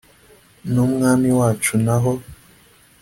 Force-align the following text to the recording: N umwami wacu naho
N 0.71 0.73
umwami 0.85 1.29
wacu 1.39 1.73
naho 1.85 2.13